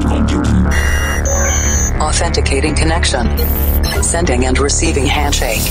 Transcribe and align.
cloud 0.00 0.28
computing. 0.28 0.66
Authenticating 2.00 2.74
connection. 2.74 3.26
Sending 4.02 4.46
and 4.46 4.58
receiving 4.58 5.06
handshake. 5.06 5.62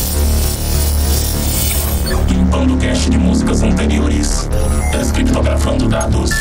Limpando 2.29 2.77
cache 2.77 3.09
de 3.09 3.17
músicas 3.17 3.63
anteriores. 3.63 4.49
Descriptografando 4.91 5.87
dados. 5.87 6.31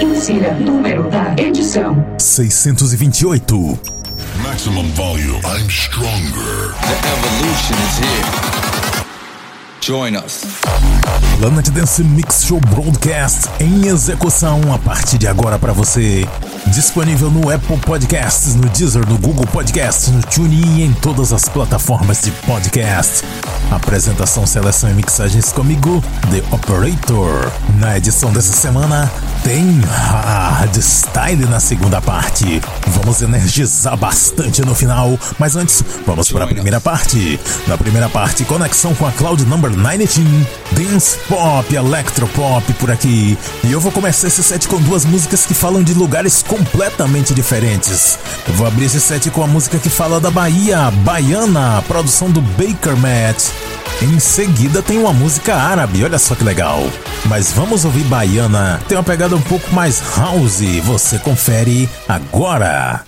Insira 0.00 0.54
número 0.54 1.08
da 1.10 1.34
edição. 1.36 2.04
628. 2.18 3.78
Maximum 4.42 4.88
volume. 4.94 5.40
I'm 5.44 5.68
stronger. 5.68 6.74
The 6.80 6.96
evolution 7.14 7.76
is 7.86 7.98
here. 7.98 8.48
Join 9.80 10.16
us. 10.16 10.44
Planet 11.38 11.70
Dance 11.70 12.02
Mix 12.02 12.44
Show 12.46 12.58
Broadcast 12.58 13.48
em 13.60 13.86
execução 13.86 14.60
a 14.74 14.78
partir 14.78 15.18
de 15.18 15.28
agora 15.28 15.56
para 15.56 15.72
você. 15.72 16.26
Disponível 16.72 17.30
no 17.30 17.50
Apple 17.50 17.78
Podcasts, 17.78 18.54
no 18.54 18.68
Deezer, 18.68 19.06
no 19.08 19.18
Google 19.18 19.46
Podcasts, 19.46 20.08
no 20.08 20.20
TuneIn 20.22 20.78
e 20.78 20.82
em 20.84 20.92
todas 20.92 21.32
as 21.32 21.48
plataformas 21.48 22.20
de 22.20 22.30
podcast. 22.30 23.24
Apresentação, 23.70 24.46
seleção 24.46 24.90
e 24.90 24.94
mixagens 24.94 25.52
comigo, 25.52 26.02
The 26.30 26.42
Operator. 26.54 27.50
Na 27.78 27.96
edição 27.96 28.32
dessa 28.32 28.52
semana 28.52 29.10
tem 29.42 29.80
Hard 29.80 30.76
Style 30.76 31.46
na 31.46 31.60
segunda 31.60 32.00
parte. 32.00 32.60
Vamos 32.86 33.22
energizar 33.22 33.96
bastante 33.96 34.62
no 34.62 34.74
final, 34.74 35.18
mas 35.38 35.56
antes 35.56 35.82
vamos 36.06 36.30
para 36.30 36.44
a 36.44 36.48
primeira 36.48 36.80
parte. 36.80 37.38
Na 37.66 37.76
primeira 37.76 38.08
parte, 38.08 38.44
conexão 38.44 38.94
com 38.94 39.06
a 39.06 39.12
Cloud 39.12 39.44
Number 39.46 39.70
19, 39.70 40.46
Dance 40.72 41.18
Pop, 41.28 41.74
Electropop 41.74 42.72
por 42.74 42.90
aqui. 42.90 43.38
E 43.64 43.72
eu 43.72 43.80
vou 43.80 43.92
começar 43.92 44.28
esse 44.28 44.42
set 44.42 44.66
com 44.68 44.80
duas 44.80 45.04
músicas 45.04 45.44
que 45.44 45.54
falam 45.54 45.82
de 45.82 45.94
lugares 45.94 46.42
completamente 46.58 47.32
diferentes. 47.32 48.18
Eu 48.46 48.54
vou 48.54 48.66
abrir 48.66 48.86
esse 48.86 49.00
set 49.00 49.30
com 49.30 49.42
a 49.42 49.46
música 49.46 49.78
que 49.78 49.88
fala 49.88 50.18
da 50.18 50.30
Bahia, 50.30 50.90
Baiana, 51.04 51.82
produção 51.86 52.30
do 52.30 52.40
Baker 52.40 52.96
Matt. 52.96 53.44
Em 54.02 54.18
seguida 54.18 54.82
tem 54.82 54.98
uma 54.98 55.12
música 55.12 55.54
árabe, 55.54 56.02
olha 56.04 56.18
só 56.18 56.34
que 56.34 56.44
legal. 56.44 56.82
Mas 57.26 57.52
vamos 57.52 57.84
ouvir 57.84 58.04
Baiana, 58.04 58.80
tem 58.88 58.98
uma 58.98 59.04
pegada 59.04 59.36
um 59.36 59.42
pouco 59.42 59.72
mais 59.72 60.02
house, 60.16 60.60
você 60.82 61.18
confere 61.18 61.88
agora. 62.08 63.07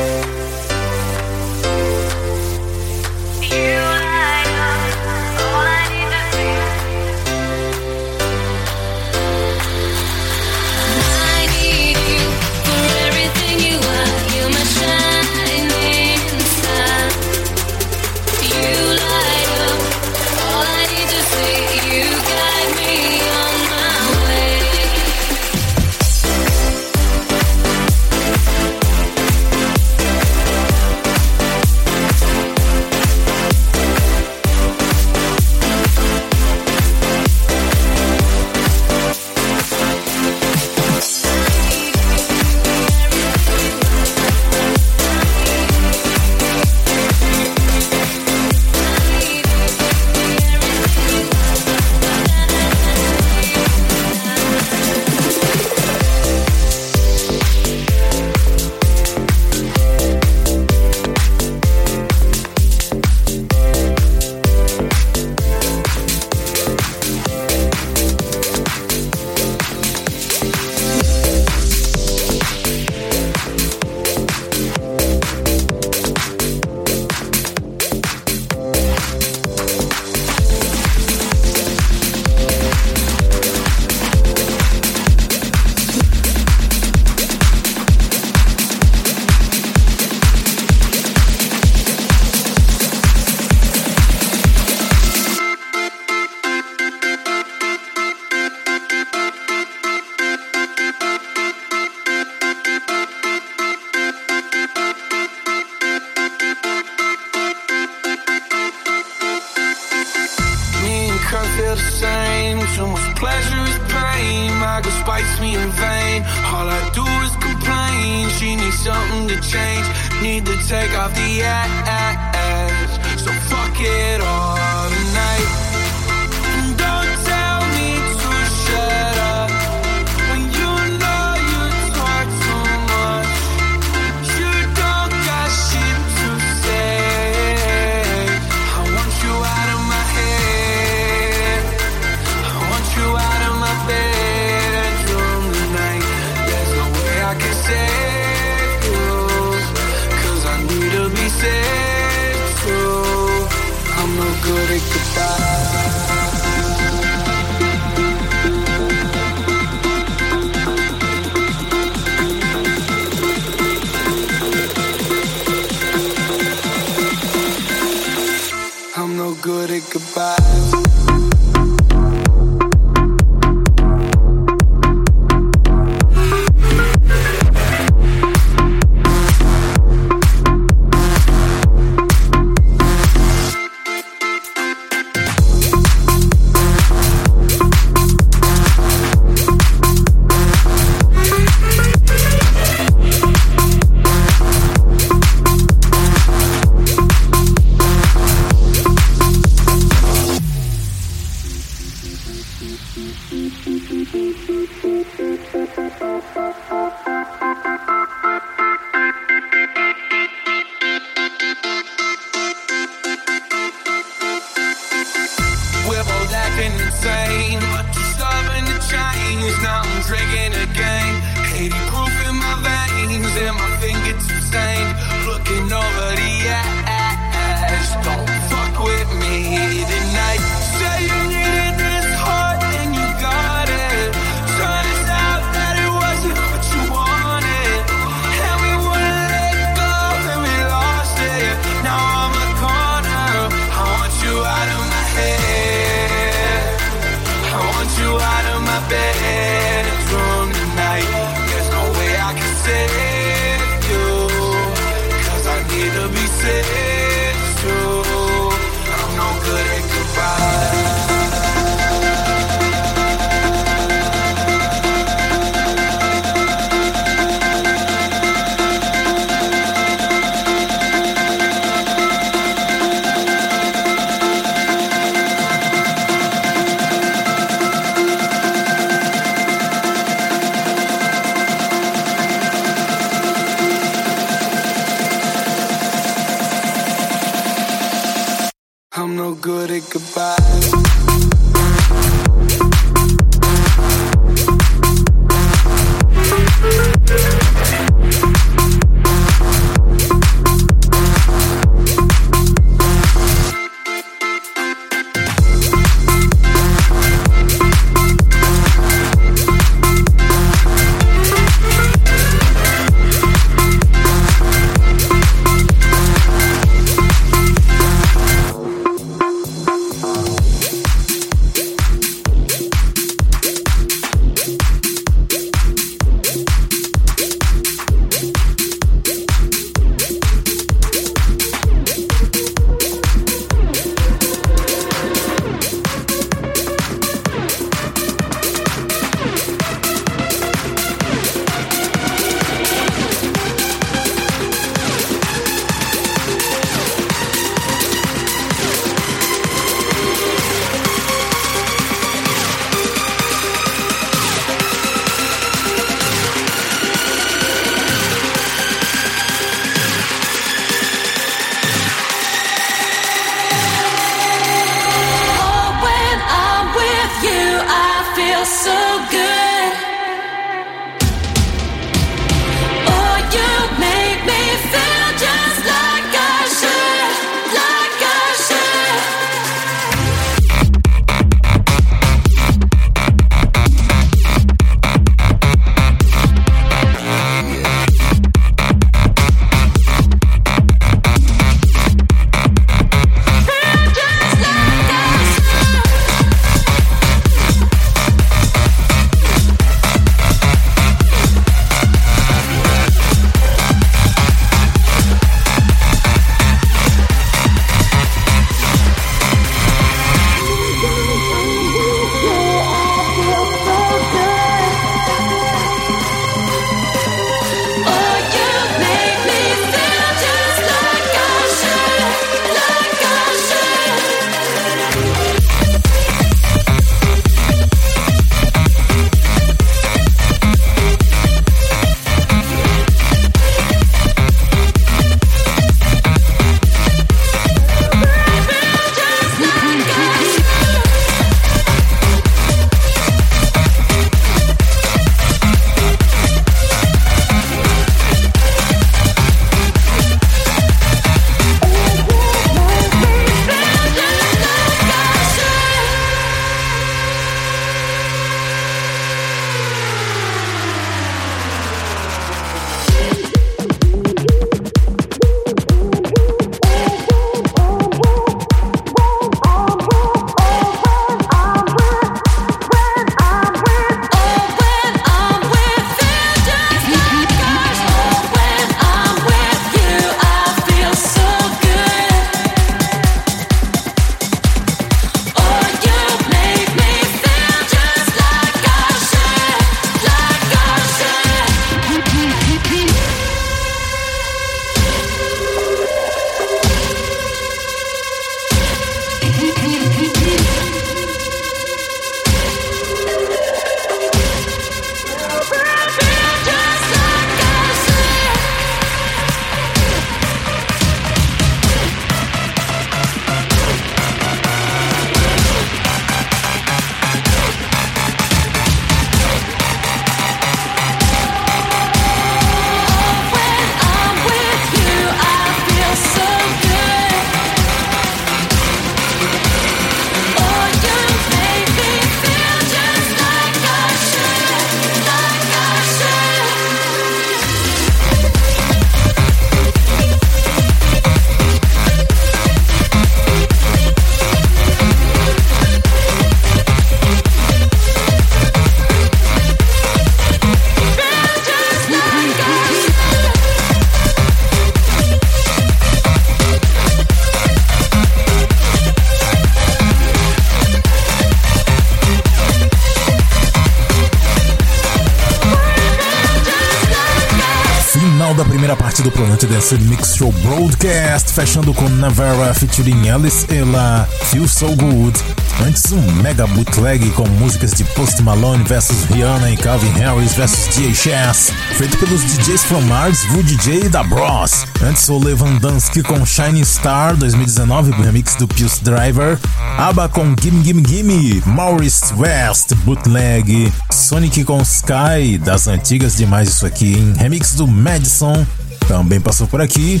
Planet 569.16 569.46
Dance 569.46 569.78
Mix 569.78 570.14
Show 570.14 570.30
Broadcast, 570.42 571.32
fechando 571.32 571.72
com 571.72 571.88
Navara 571.88 572.52
featuring 572.52 573.08
Alice 573.08 573.46
Ella, 573.50 574.06
Feel 574.24 574.46
So 574.46 574.76
Good. 574.76 575.18
Antes 575.66 575.90
um 575.90 576.02
mega 576.22 576.46
bootleg 576.48 577.08
com 577.12 577.26
músicas 577.26 577.72
de 577.72 577.82
Post 577.82 578.22
Malone 578.22 578.62
vs 578.64 579.06
Rihanna 579.06 579.50
e 579.50 579.56
Calvin 579.56 579.90
Harris 579.92 580.34
vs 580.34 580.68
DHS, 580.76 581.50
feito 581.78 581.96
pelos 581.96 582.20
DJs 582.24 582.64
from 582.64 582.82
Mars, 582.82 583.24
Vu 583.24 583.42
DJ 583.42 583.86
e 583.86 583.88
da 583.88 584.02
Bros. 584.02 584.66
Antes 584.82 585.08
o 585.08 585.18
Lewandowski 585.18 586.02
com 586.02 586.26
Shining 586.26 586.64
Star 586.64 587.16
2019, 587.16 587.92
remix 587.92 588.34
do 588.34 588.46
Pius 588.46 588.80
Driver, 588.80 589.38
ABBA 589.78 590.10
com 590.10 590.36
Gimme 590.38 590.62
Gimme 590.62 590.84
Gimme, 590.86 591.42
Maurice 591.46 592.12
West 592.14 592.74
bootleg, 592.84 593.72
Sonic 593.90 594.44
com 594.44 594.60
Sky 594.60 595.38
das 595.42 595.66
antigas 595.68 596.18
demais 596.18 596.50
isso 596.50 596.66
aqui, 596.66 596.98
em 596.98 597.14
remix 597.14 597.54
do 597.54 597.66
Madison 597.66 598.46
também 598.88 599.20
passou 599.20 599.46
por 599.46 599.60
aqui. 599.60 600.00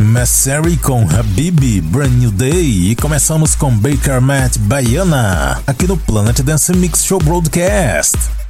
Massary 0.00 0.76
com 0.76 1.08
Habibi, 1.08 1.80
Brand 1.80 2.10
New 2.10 2.30
Day 2.30 2.90
e 2.90 2.96
começamos 2.96 3.54
com 3.54 3.70
Baker 3.76 4.20
Matt 4.20 4.58
Baiana 4.58 5.62
aqui 5.66 5.86
no 5.86 5.96
Planet 5.96 6.40
Dance 6.40 6.72
Mix 6.76 7.04
Show 7.04 7.18
Broadcast. 7.20 8.43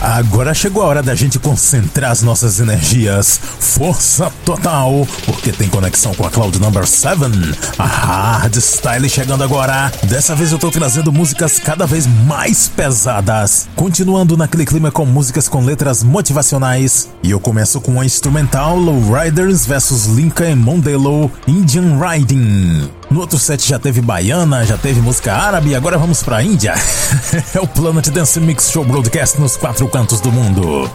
Agora 0.00 0.54
chegou 0.54 0.82
a 0.82 0.86
hora 0.86 1.02
da 1.02 1.14
gente 1.14 1.38
concentrar 1.38 2.10
as 2.10 2.22
nossas 2.22 2.58
energias. 2.58 3.38
Força 3.58 4.32
total, 4.44 5.06
porque 5.26 5.52
tem 5.52 5.68
conexão 5.68 6.14
com 6.14 6.26
a 6.26 6.30
Cloud 6.30 6.58
Number 6.58 6.86
7. 6.86 7.10
A 7.78 7.84
Hard 7.84 8.56
Style 8.56 9.08
chegando 9.08 9.44
agora. 9.44 9.92
Dessa 10.04 10.34
vez 10.34 10.52
eu 10.52 10.58
tô 10.58 10.70
trazendo 10.70 11.12
músicas 11.12 11.58
cada 11.58 11.86
vez 11.86 12.06
mais 12.06 12.68
pesadas. 12.68 13.68
Continuando 13.76 14.36
naquele 14.36 14.64
clima 14.64 14.90
com 14.90 15.04
músicas 15.04 15.48
com 15.48 15.64
letras 15.64 16.02
motivacionais. 16.02 17.08
E 17.22 17.30
eu 17.30 17.40
começo 17.40 17.80
com 17.80 18.00
a 18.00 18.04
instrumental 18.04 18.78
Lowriders 18.78 19.66
vs 19.66 20.06
Lincoln 20.06 20.56
Mondelo 20.56 21.30
Indian 21.46 21.98
Riding. 22.00 22.99
No 23.10 23.20
outro 23.20 23.38
set 23.40 23.68
já 23.68 23.76
teve 23.76 24.00
baiana, 24.00 24.64
já 24.64 24.78
teve 24.78 25.00
música 25.00 25.34
árabe, 25.34 25.74
agora 25.74 25.98
vamos 25.98 26.22
pra 26.22 26.44
Índia. 26.44 26.74
é 27.52 27.60
o 27.60 27.66
Planet 27.66 28.08
Dance 28.08 28.38
Mix 28.38 28.70
Show 28.70 28.84
Broadcast 28.84 29.40
nos 29.40 29.56
quatro 29.56 29.88
cantos 29.88 30.20
do 30.20 30.30
mundo. 30.30 30.88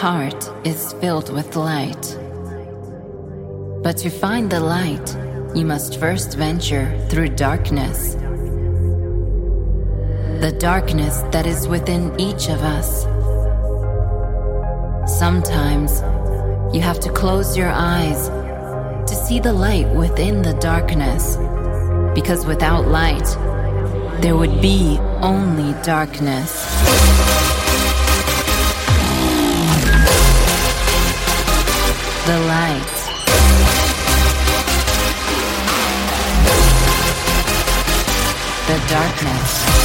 Heart 0.00 0.50
is 0.64 0.94
filled 0.94 1.30
with 1.30 1.56
light. 1.56 2.16
But 3.82 3.98
to 3.98 4.08
find 4.08 4.48
the 4.48 4.60
light, 4.60 5.08
you 5.54 5.66
must 5.66 6.00
first 6.00 6.38
venture 6.38 6.86
through 7.10 7.36
darkness. 7.36 8.14
The 10.40 10.56
darkness 10.58 11.20
that 11.32 11.46
is 11.46 11.68
within 11.68 12.18
each 12.18 12.48
of 12.48 12.62
us. 12.62 13.02
Sometimes 15.18 16.00
you 16.74 16.80
have 16.80 17.00
to 17.00 17.12
close 17.12 17.54
your 17.54 17.68
eyes 17.68 18.30
to 19.06 19.14
see 19.14 19.38
the 19.38 19.52
light 19.52 19.88
within 19.88 20.40
the 20.40 20.54
darkness. 20.54 21.36
Because 22.14 22.46
without 22.46 22.88
light, 22.88 23.28
there 24.22 24.34
would 24.34 24.62
be 24.62 24.96
only 25.20 25.74
darkness. 25.82 27.29
The 32.26 32.38
light. 32.38 32.96
The 38.66 38.78
darkness. 38.88 39.79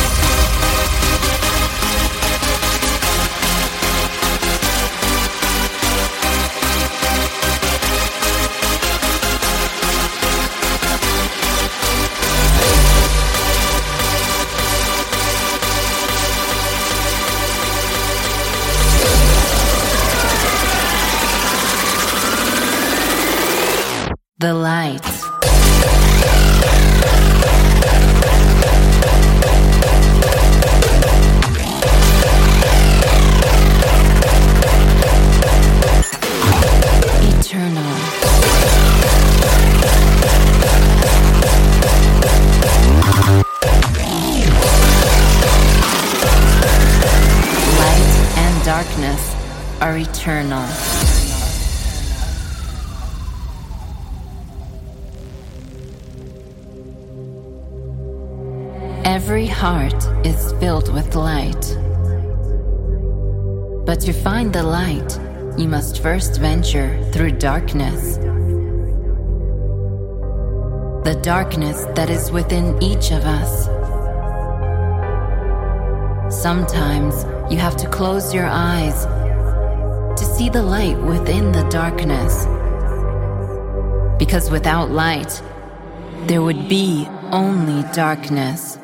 Darkness 48.95 49.35
are 49.81 49.97
eternal. 49.97 50.63
Every 59.03 59.47
heart 59.47 59.93
is 60.25 60.53
filled 60.53 60.93
with 60.93 61.13
light. 61.15 61.77
But 63.85 63.99
to 64.01 64.13
find 64.13 64.53
the 64.53 64.63
light, 64.63 65.19
you 65.57 65.67
must 65.67 66.01
first 66.01 66.39
venture 66.39 66.97
through 67.11 67.31
darkness. 67.31 68.17
The 71.03 71.19
darkness 71.21 71.83
that 71.95 72.09
is 72.09 72.31
within 72.31 72.81
each 72.81 73.11
of 73.11 73.25
us. 73.25 73.65
Sometimes 76.33 77.25
you 77.49 77.57
have 77.57 77.77
to 77.77 77.87
close 77.89 78.33
your 78.33 78.47
eyes 78.47 79.05
to 80.19 80.25
see 80.25 80.49
the 80.49 80.63
light 80.63 80.97
within 80.97 81.51
the 81.51 81.63
darkness. 81.69 82.45
Because 84.17 84.49
without 84.49 84.89
light, 84.89 85.41
there 86.25 86.41
would 86.41 86.67
be 86.67 87.07
only 87.31 87.83
darkness. 87.93 88.74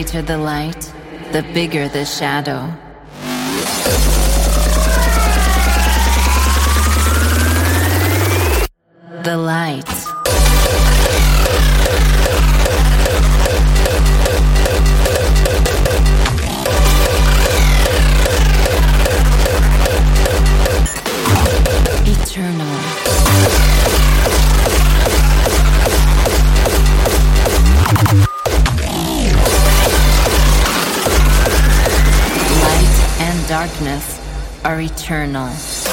Greater 0.00 0.22
the 0.22 0.38
light, 0.38 0.92
the 1.32 1.42
bigger 1.52 1.86
the 1.86 2.06
shadow. 2.06 2.72
The 9.22 9.36
light. 9.36 9.99
Eternal. 35.10 35.89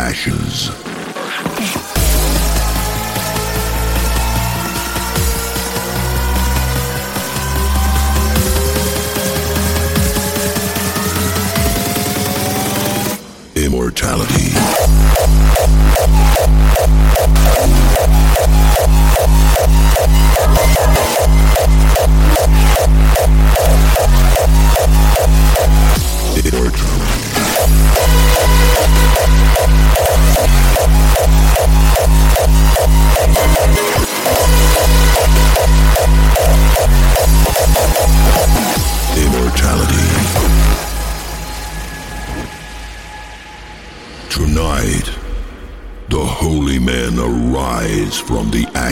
Ashes. 0.00 0.69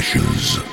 From 0.01 0.68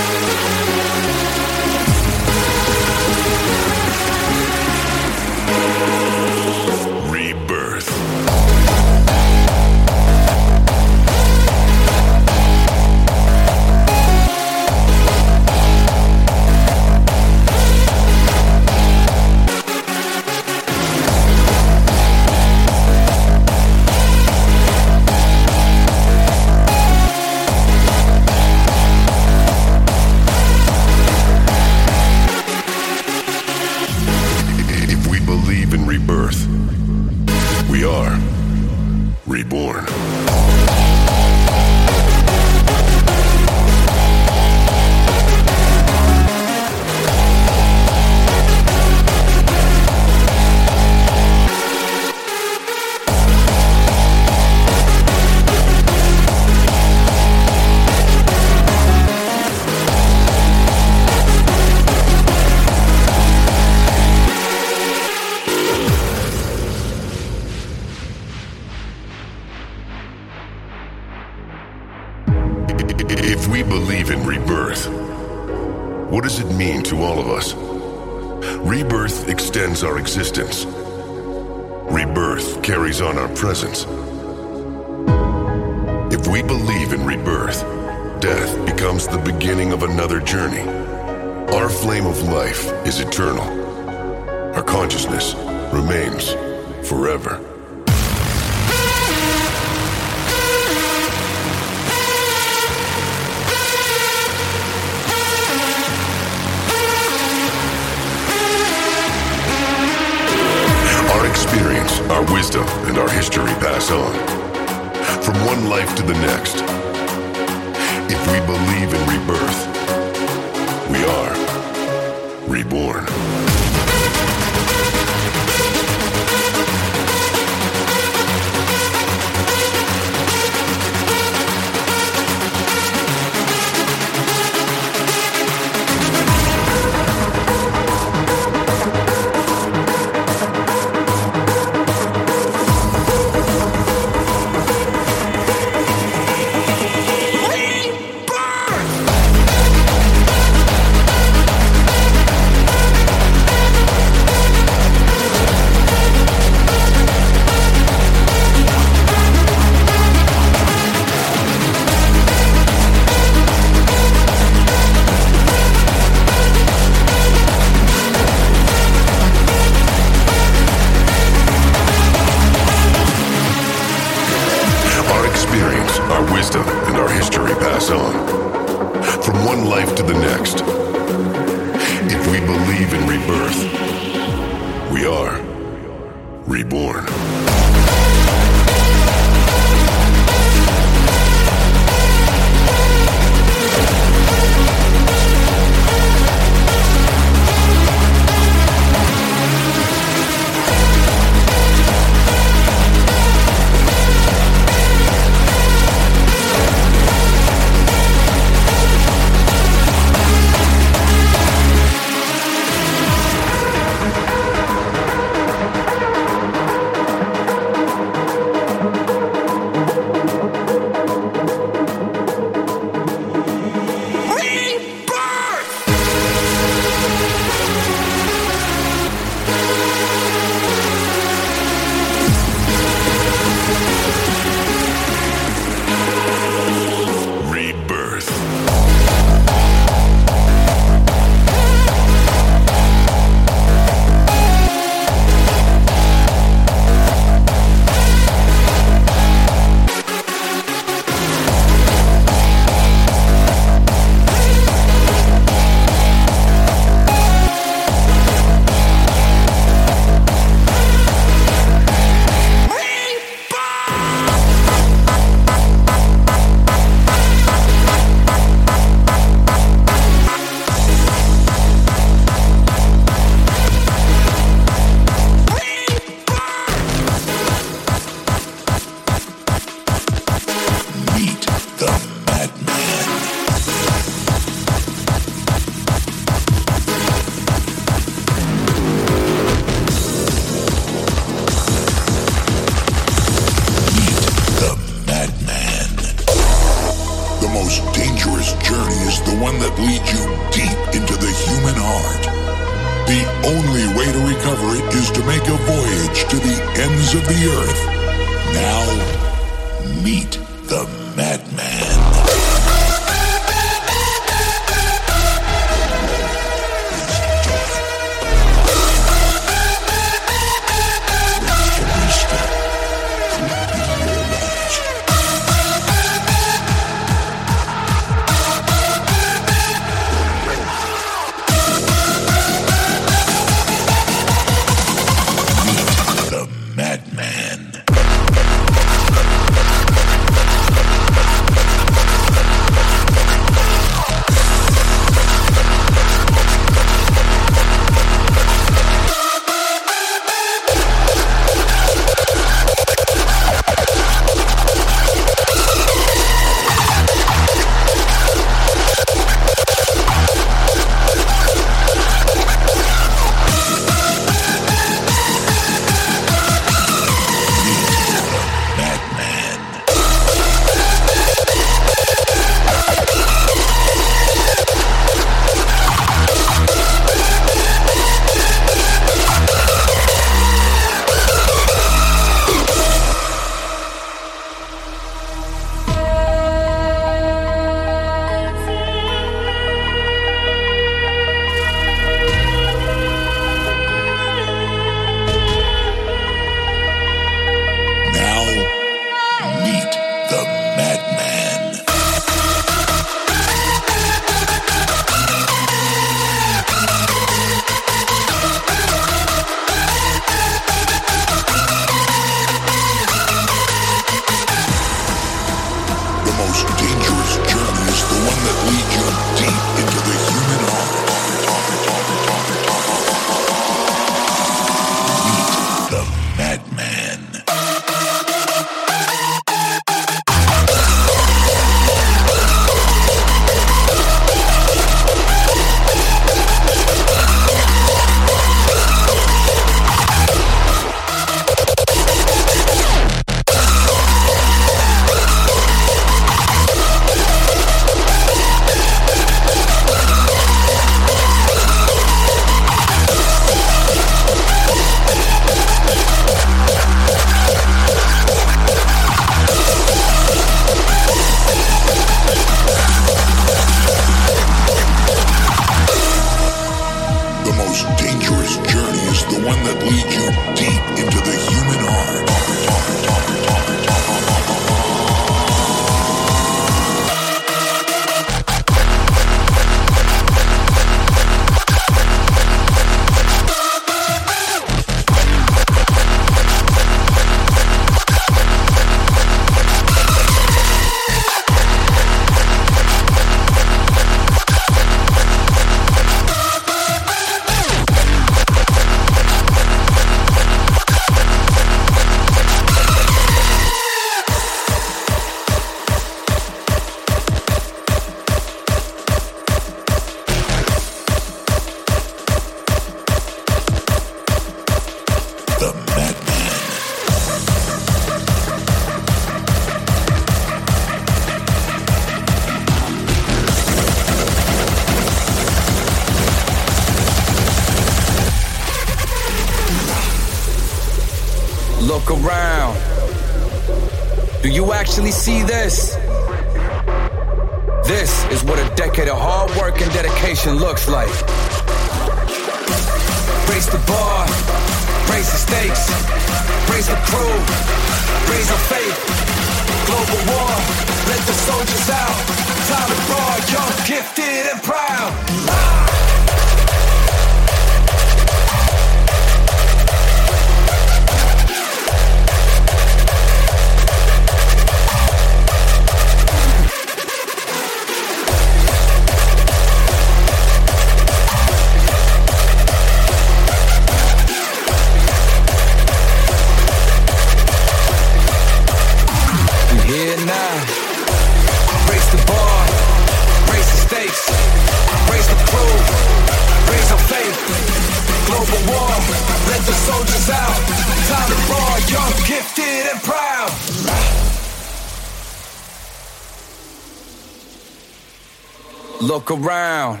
Look 599.12 599.30
around. 599.30 600.00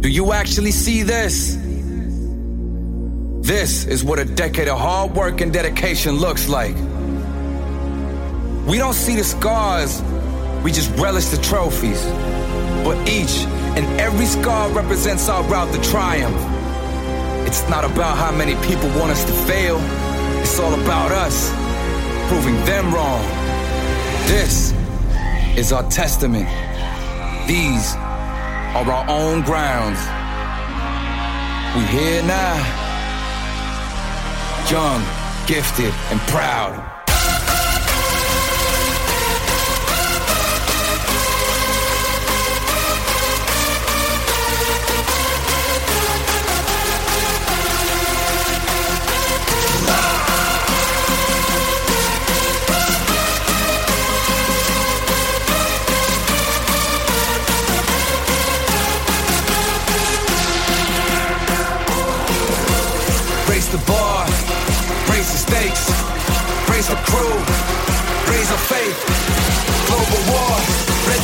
Do 0.00 0.08
you 0.08 0.32
actually 0.32 0.70
see 0.70 1.02
this? 1.02 1.54
This 3.46 3.84
is 3.84 4.02
what 4.02 4.18
a 4.18 4.24
decade 4.24 4.68
of 4.68 4.78
hard 4.78 5.14
work 5.14 5.42
and 5.42 5.52
dedication 5.52 6.16
looks 6.16 6.48
like. 6.48 6.74
We 8.66 8.78
don't 8.78 8.94
see 8.94 9.16
the 9.16 9.22
scars, 9.22 10.00
we 10.64 10.72
just 10.72 10.98
relish 10.98 11.26
the 11.26 11.36
trophies. 11.42 12.02
But 12.86 13.06
each 13.06 13.44
and 13.76 13.84
every 14.00 14.24
scar 14.24 14.70
represents 14.70 15.28
our 15.28 15.42
route 15.44 15.74
to 15.74 15.90
triumph. 15.90 16.40
It's 17.46 17.68
not 17.68 17.84
about 17.84 18.16
how 18.16 18.32
many 18.32 18.54
people 18.66 18.88
want 18.98 19.12
us 19.12 19.24
to 19.24 19.32
fail, 19.46 19.76
it's 20.40 20.58
all 20.58 20.72
about 20.72 21.12
us 21.12 21.50
proving 22.30 22.56
them 22.64 22.94
wrong. 22.94 23.20
This 24.26 24.72
is 25.54 25.70
our 25.70 25.86
testament. 25.90 26.48
These 27.46 27.96
are 27.96 28.88
our 28.88 29.04
own 29.08 29.42
grounds. 29.42 29.98
We 31.76 31.84
here 31.86 32.22
now, 32.22 32.56
young, 34.70 35.02
gifted, 35.46 35.92
and 36.10 36.20
proud. 36.20 36.91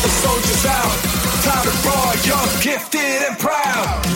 Soldiers 0.06 0.66
out. 0.66 0.94
Time 1.42 1.64
to 1.64 1.74
roar, 1.88 2.14
young, 2.24 2.48
gifted, 2.62 3.22
and 3.26 3.38
proud. 3.38 4.07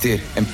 Gifted, 0.00 0.20
and 0.36 0.47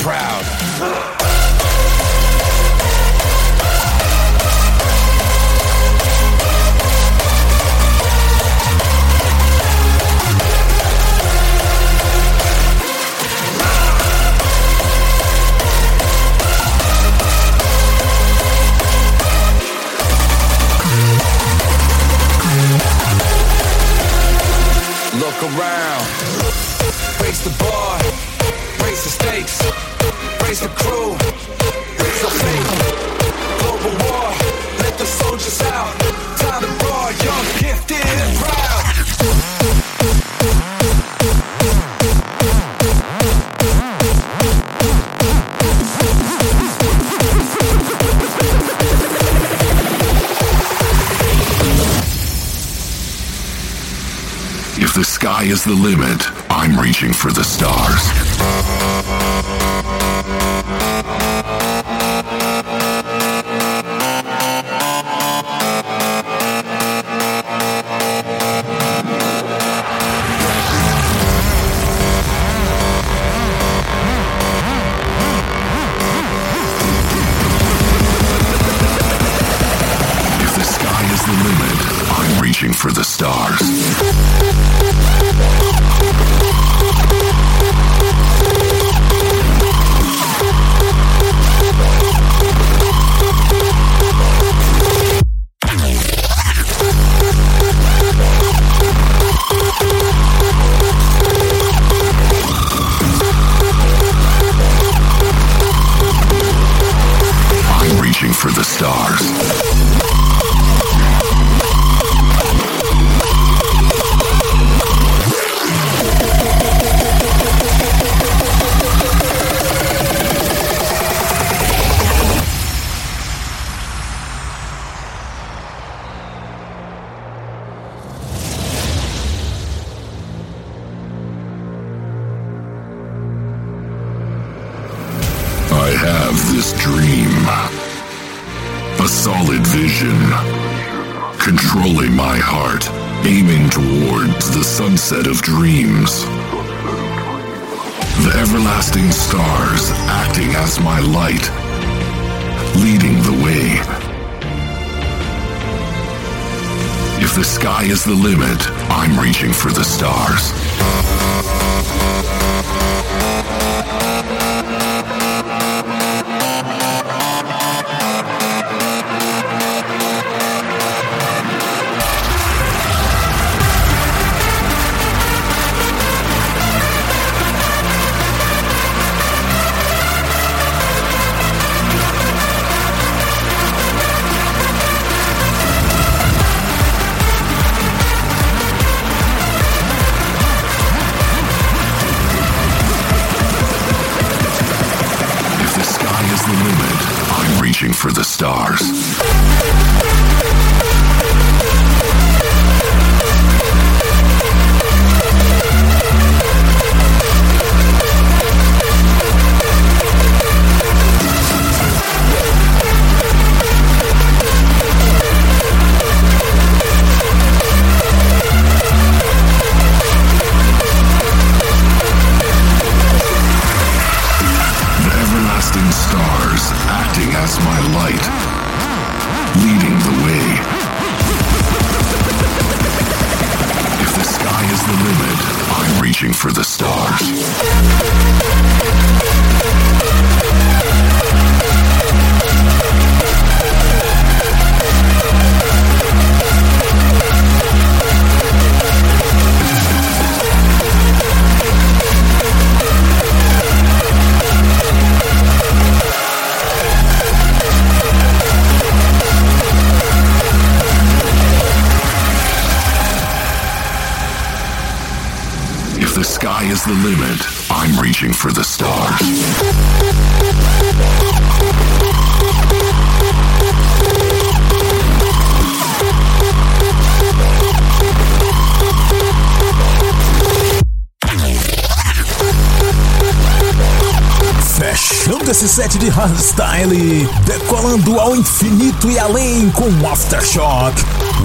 Fechando 285.44 285.50
esse 285.50 285.68
set 285.68 285.98
de 285.98 286.08
hardstyle, 286.08 287.28
decolando 287.44 288.18
ao 288.18 288.34
infinito 288.34 289.10
e 289.10 289.18
além 289.18 289.70
com 289.70 289.88
Aftershock, 290.06 290.94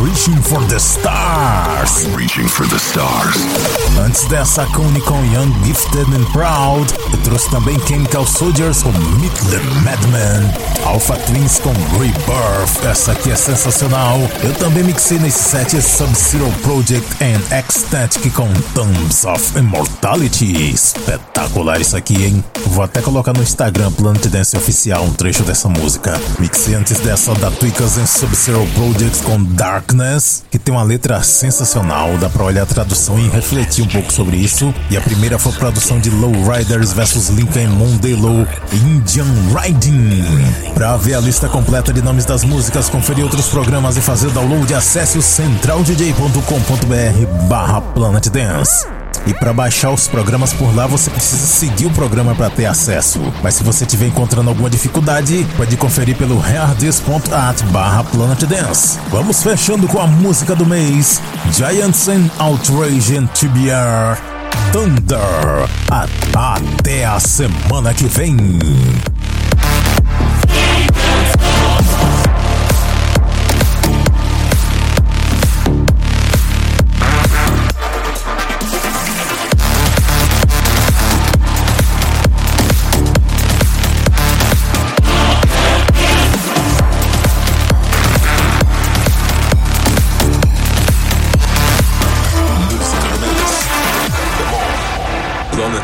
Reaching 0.01 0.41
for 0.43 0.63
the 0.67 0.77
Stars. 0.77 2.05
Reaching 2.15 2.47
for 2.47 2.67
the 2.69 2.77
stars. 2.77 3.35
Antes 4.05 4.23
dessa, 4.25 4.65
Coney 4.67 5.01
com 5.01 5.21
Young, 5.25 5.53
Gifted 5.65 6.05
and 6.15 6.23
Proud, 6.31 6.93
eu 7.11 7.17
trouxe 7.23 7.49
também 7.49 7.77
Chemical 7.85 8.25
Soldiers 8.25 8.83
com 8.83 8.91
Meet 8.91 9.33
the 9.49 9.59
Madman, 9.83 10.53
Alpha 10.85 11.17
Twins 11.17 11.59
com 11.59 11.73
Rebirth, 11.99 12.85
essa 12.89 13.11
aqui 13.11 13.31
é 13.31 13.35
sensacional. 13.35 14.17
Eu 14.41 14.53
também 14.55 14.83
mixei 14.83 15.19
nesse 15.19 15.49
set 15.49 15.81
Sub-Zero 15.81 16.49
Project 16.61 17.07
and 17.21 17.57
Ecstatic 17.57 18.31
com 18.33 18.47
Thumbs 18.73 19.25
of 19.25 19.57
Immortality. 19.57 20.73
Espetacular 20.73 21.81
isso 21.81 21.97
aqui, 21.97 22.23
hein? 22.23 22.43
Vou 22.67 22.83
até 22.83 23.01
colocar 23.01 23.33
no 23.33 23.41
Instagram 23.41 23.88
Planet 23.91 24.27
Dance 24.27 24.55
Oficial 24.55 25.03
um 25.03 25.13
trecho 25.13 25.43
dessa 25.43 25.67
música. 25.67 26.19
Mixei 26.39 26.75
antes 26.75 26.99
dessa 26.99 27.33
da 27.35 27.51
Tweakers 27.51 27.97
and 27.97 28.05
Sub-Zero 28.05 28.65
Project 28.75 29.23
com 29.23 29.43
Darkness, 29.43 30.43
que 30.49 30.59
tem 30.59 30.73
uma 30.73 30.83
letra 30.83 31.21
sensacional, 31.23 32.17
dá 32.17 32.29
pra 32.29 32.43
olhar 32.43 32.63
a 32.63 32.65
tradução 32.65 33.19
e 33.19 33.27
refletir 33.29 33.83
um 33.83 33.87
pouco 33.87 34.11
sobre 34.11 34.37
isso. 34.37 34.73
E 34.89 34.97
a 34.97 35.01
primeira 35.01 35.39
foi 35.39 35.51
a 35.51 35.55
produção 35.55 35.99
de 35.99 36.09
Low 36.09 36.31
Riders 36.31 36.93
vs 36.93 37.29
Lincoln 37.29 37.69
Mondelo 37.69 38.47
Indian 38.73 39.27
Riding. 39.55 40.73
Pra 40.73 40.97
ver 40.97 41.15
a 41.15 41.19
lista 41.19 41.47
completa 41.47 41.93
de 41.93 42.01
nomes 42.01 42.25
das 42.25 42.43
músicas, 42.43 42.89
conferir 42.89 43.23
outros 43.23 43.47
programas 43.47 43.97
e 43.97 44.01
fazer 44.01 44.29
download, 44.31 44.73
acesse 44.73 45.17
o 45.17 45.21
centraldj.com.br 45.21 47.47
barra 47.47 47.81
Planet 47.81 48.27
Dance. 48.29 48.98
E 49.25 49.33
para 49.33 49.53
baixar 49.53 49.91
os 49.91 50.07
programas 50.07 50.53
por 50.53 50.75
lá, 50.75 50.87
você 50.87 51.09
precisa 51.09 51.45
seguir 51.45 51.85
o 51.85 51.91
programa 51.91 52.33
para 52.33 52.49
ter 52.49 52.65
acesso. 52.65 53.19
Mas 53.43 53.55
se 53.55 53.63
você 53.63 53.83
estiver 53.83 54.07
encontrando 54.07 54.49
alguma 54.49 54.69
dificuldade, 54.69 55.45
pode 55.55 55.77
conferir 55.77 56.15
pelo 56.15 56.37
hardis.at 56.39 57.61
barra 57.71 58.03
Planet 58.05 58.43
Dance. 58.45 58.97
Vamos 59.09 59.43
fechando 59.43 59.87
com 59.87 59.99
a 59.99 60.07
música 60.07 60.55
do 60.55 60.65
mês, 60.65 61.21
Giants 61.51 62.07
and 62.07 62.29
Outrage 62.39 63.17
and 63.17 63.27
TBR, 63.27 64.17
Thunder. 64.71 65.69
Até 65.91 67.05
a 67.05 67.19
semana 67.19 67.93
que 67.93 68.05
vem. 68.05 68.37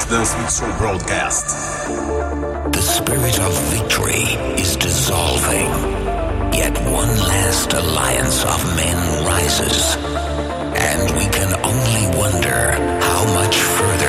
Dance 0.10 0.60
Show 0.60 0.78
Broadcast. 0.78 1.48
The 1.88 2.82
spirit 2.82 3.40
of 3.40 3.54
victory 3.74 4.26
is 4.62 4.76
dissolving. 4.78 5.66
Yet 6.54 6.78
one 6.92 7.10
last 7.34 7.74
alliance 7.74 8.44
of 8.46 8.76
men 8.76 9.26
rises. 9.26 9.96
And 10.78 11.02
we 11.18 11.26
can 11.34 11.52
only 11.66 12.20
wonder 12.20 12.72
how 13.02 13.26
much 13.34 13.56
further 13.58 14.05